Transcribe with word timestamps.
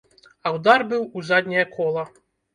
А 0.45 0.53
ўдар 0.55 0.85
быў 0.95 1.03
у 1.17 1.23
задняе 1.29 1.67
кола. 1.77 2.05